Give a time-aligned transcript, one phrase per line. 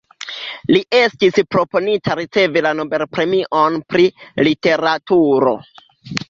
[0.75, 4.07] Li estis proponita ricevi la Nobel-premion pri
[4.49, 5.55] literaturo.